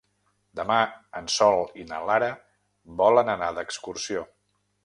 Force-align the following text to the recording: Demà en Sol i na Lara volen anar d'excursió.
Demà 0.59 0.77
en 1.19 1.29
Sol 1.33 1.61
i 1.83 1.87
na 1.91 2.01
Lara 2.11 2.31
volen 3.05 3.33
anar 3.37 3.55
d'excursió. 3.59 4.29